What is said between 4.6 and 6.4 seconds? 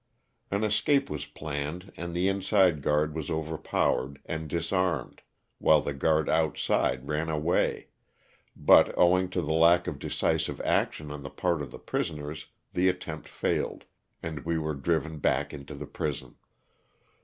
armed, while the guard